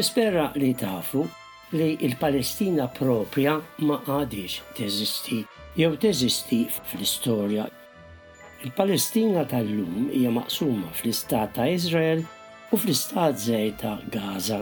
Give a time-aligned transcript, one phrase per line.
[0.00, 1.20] Nispera li tafu
[1.78, 3.52] li il-Palestina propja
[3.90, 5.38] ma għadix teżisti
[5.80, 7.64] jew teżisti fl-istorja.
[8.64, 12.20] Il-Palestina tal-lum hija maqsuma fl-Istat ta' Izrael
[12.70, 14.60] u fl-Istat Zej ta' Gaza.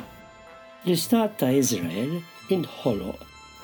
[0.89, 2.12] L-Istat ta' Izrael
[2.59, 3.20] inħoloq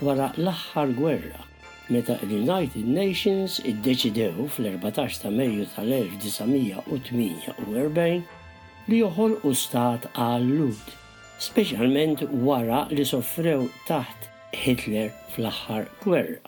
[0.06, 1.43] wara l-aħħar gwerra
[1.91, 8.23] meta l-United Nations iddeċidew fl-14 ta' Mejju tal-1948
[8.93, 10.87] li joħol u stat għal-Lud
[11.43, 16.43] speċjalment wara li soffrew taħt Hitler fl-aħħar gwerra.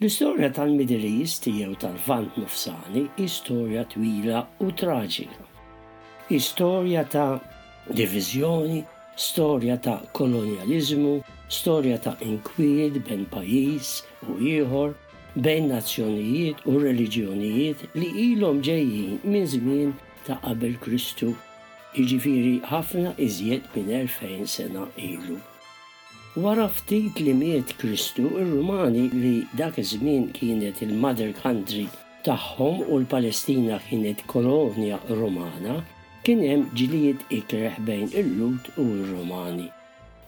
[0.00, 5.44] L-istorja tal-Middle East jew tal-Vant Nufsani istorja twila u traġika.
[6.36, 7.38] Istorja ta'
[7.92, 8.82] diviżjoni,
[9.16, 14.94] storja ta' kolonializmu, storja ta' inkwied ben pajis u ieħor,
[15.44, 19.90] bejn nazzjonijiet u reliġjonijiet li ilhom ġejjin minn żmien
[20.26, 21.34] ta' qabel Kristu,
[21.96, 25.36] jiġifieri ħafna iżjed minn elfejn sena ilu.
[26.40, 31.84] Wara ftit li miet Kristu, ir-Rumani li dak iż-żmien kienet il-mother country
[32.26, 35.76] tagħhom u l-Palestina kienet kolonja Rumana,
[36.24, 39.68] kien hemm ġlijiet ikreħ bejn il-Lut u r-Rumani.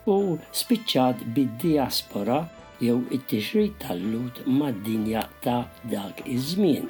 [0.09, 2.41] U spiċċat bid-diaspora
[2.81, 6.87] jew it-tixrid tal-lut mad-dinja ta' dak iż-żmien.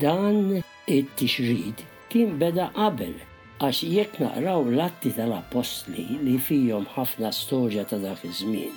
[0.00, 1.78] Dan it-tixrid
[2.10, 3.14] kien beda qabel
[3.64, 8.74] għax jekk naqraw l-atti tal-apostli li fihom ħafna storja ta' dak iż-żmien,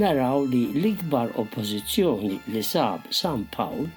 [0.00, 3.88] naraw li l-ikbar oppożizzjoni li sab San Pawl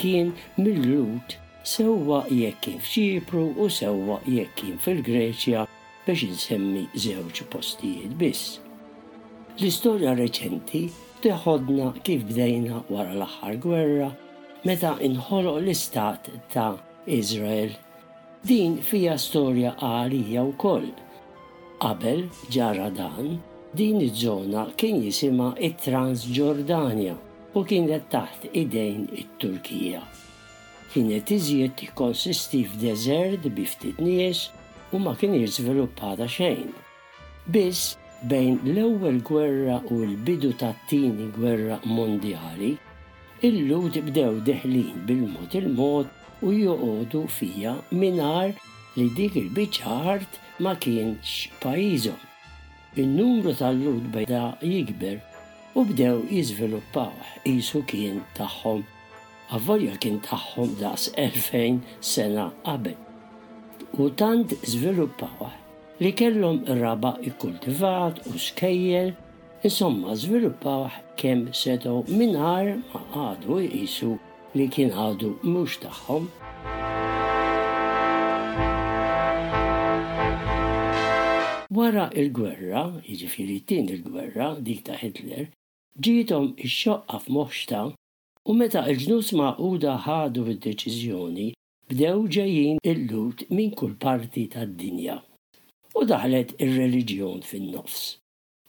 [0.00, 1.36] kien mill-lut
[1.76, 5.62] sewwa jekk kien f'Ċipru u sewwa jekk kien fil-Greċja
[6.06, 8.58] biex insemmi żewġ postijiet biss.
[9.56, 10.84] L-istorja reċenti
[11.24, 14.08] tiħodna kif bdejna wara l-aħħar gwerra
[14.66, 16.76] meta inħoloq l-istat ta'
[17.16, 17.72] Izrael.
[18.46, 20.88] Din fija storja għalija u koll.
[21.80, 23.36] Qabel ġara dan,
[23.76, 27.14] din iż-żona kien jisima it-Transġordania
[27.56, 30.02] u kienet taħt idejn it-Turkija.
[30.92, 34.46] Kienet iżjed konsisti f'deżert biftit nies
[34.94, 36.72] u ma kien jiżviluppata xejn.
[37.52, 37.94] Biss
[38.30, 42.70] bejn l-ewwel gwerra u l-bidu tat-tieni gwerra mondjali,
[43.46, 46.08] illud bdew deħlin bil-mod il-mod
[46.42, 48.48] u joqogħdu fija minar
[48.96, 49.78] li dik il-biċ
[50.64, 52.18] ma kienx pajjiżhom.
[53.02, 55.20] In-numru tal-lud bejda jikber
[55.78, 57.12] u bdew jiżviluppaw
[57.46, 58.82] jisu kien tagħhom.
[59.56, 61.78] Avvolja kien tagħhom daqs 2000
[62.14, 62.96] sena qabel.
[64.00, 65.52] U tant zviluppaw
[66.02, 69.12] li kellhom raba ikkultivat u skejjel
[69.64, 70.88] insomma żviluppaw
[71.20, 74.10] kemm setgħu mingħajr ma għadu jqisu
[74.56, 76.26] li kien għadu mhux tagħhom.
[81.76, 85.48] Wara il-gwerra, jiġifieri tin il-gwerra dik ta' Hitler,
[85.98, 87.80] ġietom ix-xoqqa f'moħxta
[88.46, 91.48] u meta il-ġnus maquda ħadu id-deċiżjoni
[91.90, 95.18] bdew ġejjin il-lut minn kull parti tad-dinja
[96.00, 98.00] u daħlet ir-reliġjon fin-nofs.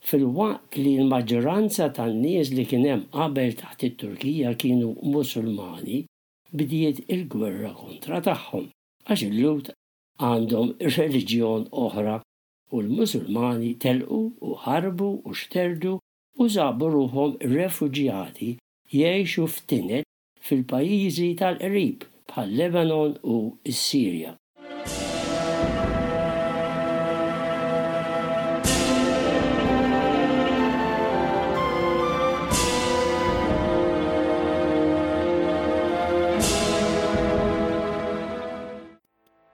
[0.10, 5.98] Fil-waqt li l-maġġoranza tan-nies li kien hemm qabel taħt it-Turkija kienu Musulmani,
[6.62, 8.70] bdiet il-gwerra kontra tagħhom
[9.10, 9.74] għax il-lut
[10.30, 12.16] għandhom reliġjon oħra
[12.72, 14.22] u l-Musulmani telqu
[14.52, 15.98] u ħarbu u xterdu
[16.40, 18.54] u żabu ruhom refuġjati
[18.96, 20.08] jgħixu ftinet
[20.48, 23.38] fil-pajjiżi tal-qrib bħal Lebanon u
[23.78, 24.38] s-Sirja.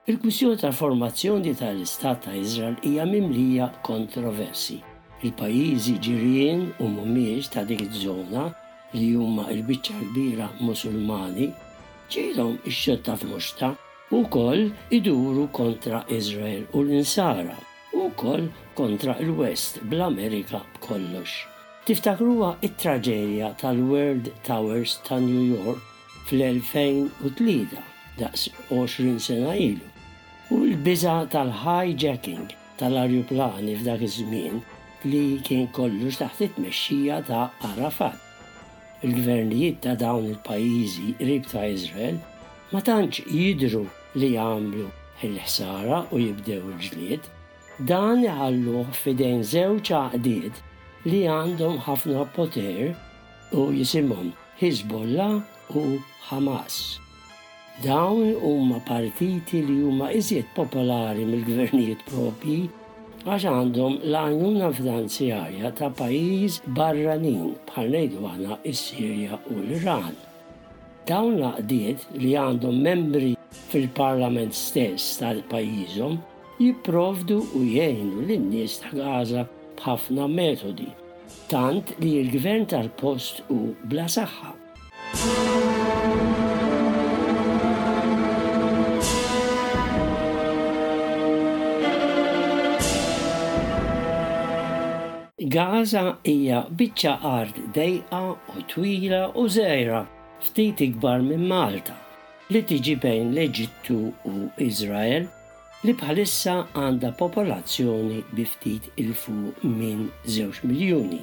[0.05, 4.81] Il-kwissjoni tal-formazzjoni tal-Istat ta' Izrael hija mimlija kontroversi.
[5.23, 8.43] Il-pajjiżi ġirien u mhumiex ta' dik iż-żona
[8.97, 11.47] li huma l-biċċa kbira Musulmani
[12.15, 13.69] ġilhom ix-xotta f'muxta
[14.17, 14.65] u koll
[14.99, 17.55] iduru kontra Izrael u l-Insara
[17.95, 18.51] u koll
[18.81, 21.37] kontra il-West bl-Amerika b'kollox.
[21.87, 25.81] Tiftakruha it-traġerja tal-World Towers ta' New York
[26.27, 27.57] fl-2003
[28.19, 29.92] daqs 20 sena ilu
[30.51, 32.47] u l-biża tal-hijacking
[32.79, 34.57] tal-arjuplani f'dak iż-żmien
[35.09, 38.17] li kien kollu taħt it-mexxija ta' Arafat.
[39.03, 42.19] Il-gvernijiet ta' dawn il-pajjiżi rib ta' Izrael
[42.73, 43.85] ma tantx jidru
[44.19, 44.89] li jagħmlu
[45.29, 47.23] il-ħsara u jibdew il-ġlied,
[47.91, 50.59] dan iħalluh fidejn żewġ għaqdiet
[51.07, 52.91] li għandhom ħafna poter
[53.55, 55.39] u jisimhom Hezbollah
[55.79, 55.85] u
[56.27, 57.02] Hamas.
[57.81, 62.57] Dawn huma partiti li huma iżjed popolari mill-gvernijiet propji
[63.25, 70.13] għax għandhom l għanjuna finanzjarja ta' pajjiż barranin bħal ngħidu għana s sirja u l-Iran.
[71.09, 73.31] Dawn laqdiet li għandhom membri
[73.73, 76.19] fil-parlament stess tal-pajjiżhom
[76.61, 79.47] jipprovdu u jgħinu lin-nies ta' Gaza
[79.79, 80.91] b'ħafna metodi,
[81.49, 84.59] tant li l-gvern tal-post u bla saħħa.
[95.53, 98.21] Gaza hija biċċa art dejqa
[98.57, 99.99] u twila u zejra
[100.45, 101.93] ftit ikbar minn Malta
[102.55, 103.99] li tiġi bejn l-Eġittu
[104.31, 104.33] u
[104.67, 105.25] Izrael
[105.83, 106.55] li bħalissa
[106.85, 109.35] għanda popolazzjoni biftit il fu
[109.77, 111.21] minn 2 miljoni.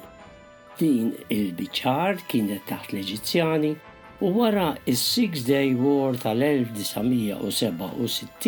[0.78, 1.06] Din
[1.38, 3.72] il-biċar kienet taħt l-Eġizzjani
[4.20, 8.46] u wara is six Day War tal-1967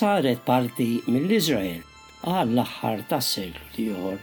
[0.00, 1.82] saret parti mill-Izrael
[2.36, 4.14] għall-aħħar tas-seklu tiegħu.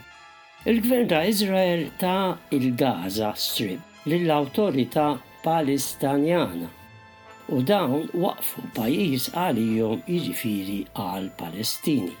[0.66, 6.68] Il-gvern ta' Izrael ta' il-Gaza Strip lill autorita palestinjana
[7.56, 12.12] u dawn waqfu pajjiż għalijom jiġifieri għal Palestini.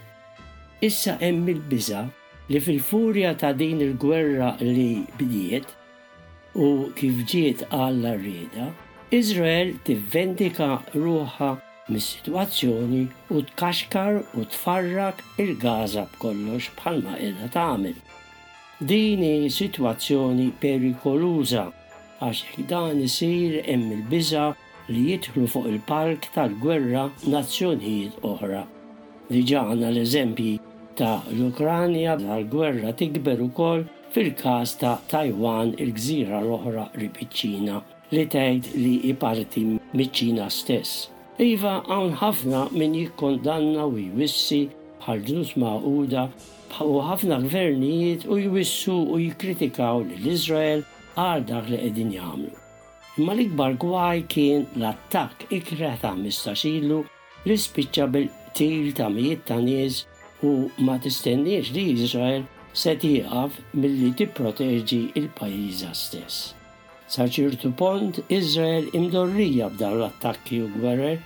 [0.88, 2.00] Issa hemm il-biża
[2.48, 5.74] li fil-furja ta' din il-gwerra li bdiet
[6.64, 6.68] u
[7.00, 8.70] kif ġiet għall rieda
[9.20, 11.50] Izrael tivvendika ruħa
[11.92, 13.04] mis-sitwazzjoni
[13.36, 18.00] u tkaxkar u tfarrak il-Gaza b'kollox bħalma qiegħda tagħmel.
[18.80, 21.62] Dini situazzjoni perikoluża
[22.24, 22.38] għax
[22.70, 24.44] dan isir hemm il-biża
[24.88, 27.02] li jidħlu fuq il-park tal-gwerra
[27.34, 28.62] nazzjonijiet oħra.
[29.34, 30.54] Li għandna l-eżempji
[30.96, 33.84] ta' l-Ukranja tal-gwerra tikber ukoll
[34.16, 37.82] fil-każ ta' Taiwan il-gżira l-oħra ripiċċina,
[38.16, 41.04] li tgħid li iparti miċ stess.
[41.36, 44.62] Iva hawn ħafna min jikkondanna u jwissi
[45.04, 46.24] bħal ġnus maħuda
[46.78, 50.84] u ħafna gvernijiet u jwissu u jikritikaw l-Izrael
[51.18, 52.52] għal dak li qegħdin jagħmlu.
[53.18, 57.00] Imma l-ikbar gwaj kien l-attakk ikra ta' mistaxilu
[57.46, 60.04] li spiċċa bil-til ta' mijiet ta' nies
[60.46, 60.52] u
[60.86, 62.46] ma tistenniex li Izrael
[62.82, 66.54] se tieqaf milli tipproteġi il-pajjiża stess.
[67.10, 71.18] Sa ċertu pont, Izrael imdorrija b'dan l-attakki u gwerer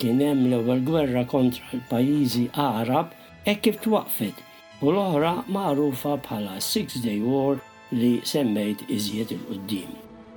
[0.00, 3.12] kien hemm l-ewwel gwerra kontra l-pajjiżi Arab
[3.46, 4.40] e kif twaqfet
[4.84, 7.60] u l-oħra magħrufa bħala Six Day War
[7.96, 9.92] li semmejt iżjed il-qoddim.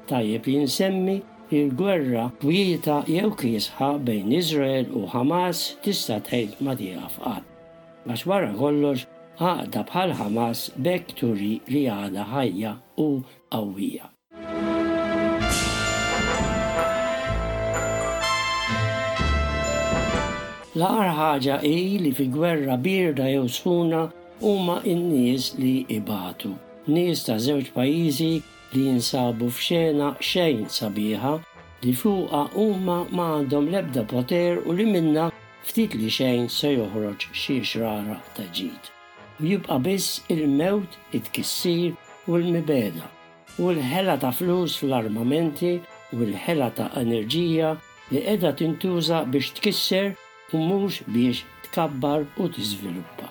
[0.07, 1.15] Tajjeb li nsemmi
[1.57, 7.43] il-gwerra kwieta jew kiesħa bejn Izrael u Hamas tista' tgħid ma tieqaf qatt.
[8.07, 9.03] Għax wara kollox
[9.43, 13.09] għaqda bħal Hamas bekk turi li għada ħajja u
[13.51, 14.07] qawwija.
[20.79, 20.81] l
[21.11, 24.05] ħaġa i li fi gwerra birda jew sħuna
[24.41, 26.53] huma n-nies li ibatu.
[26.87, 28.31] Nies ta' żewġ pajjiżi
[28.73, 31.33] li jinsabu f'xena xejn sabiħa
[31.83, 35.27] li fuqa huma m'għandhom lebda poter u li minna
[35.69, 38.89] ftit li xejn se joħroġ xi xrara ta' ġid.
[39.43, 41.91] Jibqa' biss il-mewt, it-kissir
[42.27, 43.11] u l-mibeda
[43.59, 45.75] u l-ħela ta' flus fl-armamenti
[46.15, 47.75] u l-ħela ta' enerġija
[48.13, 50.13] li edha tintuża biex tkisser
[50.55, 53.28] u mhux biex tkabbar u tiżviluppa.